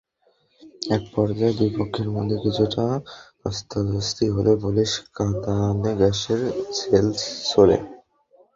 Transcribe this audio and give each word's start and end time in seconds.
একপর্যায়ে 0.91 1.57
দুই 1.59 1.69
পক্ষের 1.77 2.07
মধ্যে 2.15 2.37
কিছুটা 2.43 2.85
ধ্বস্তাধ্বস্তি 3.41 4.25
হলে 4.35 4.51
পুলিশ 4.63 4.91
কাঁদানে 5.15 5.91
গ্যাসের 5.99 6.41
শেল 6.77 7.07
ছোড়ে। 7.49 7.77